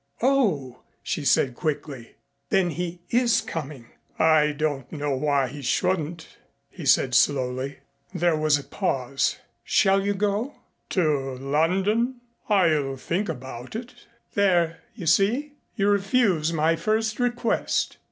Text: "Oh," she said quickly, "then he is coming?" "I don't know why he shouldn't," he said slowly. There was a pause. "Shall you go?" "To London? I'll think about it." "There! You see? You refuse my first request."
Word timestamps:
"Oh," 0.23 0.79
she 1.03 1.23
said 1.23 1.53
quickly, 1.53 2.15
"then 2.49 2.71
he 2.71 3.01
is 3.11 3.39
coming?" 3.39 3.85
"I 4.17 4.51
don't 4.51 4.91
know 4.91 5.15
why 5.15 5.47
he 5.47 5.61
shouldn't," 5.61 6.37
he 6.71 6.87
said 6.87 7.13
slowly. 7.13 7.81
There 8.11 8.35
was 8.35 8.57
a 8.57 8.63
pause. 8.63 9.37
"Shall 9.63 10.01
you 10.03 10.15
go?" 10.15 10.55
"To 10.89 11.35
London? 11.35 12.19
I'll 12.49 12.95
think 12.97 13.29
about 13.29 13.75
it." 13.75 13.93
"There! 14.33 14.79
You 14.95 15.05
see? 15.05 15.53
You 15.75 15.89
refuse 15.89 16.51
my 16.51 16.75
first 16.75 17.19
request." 17.19 17.97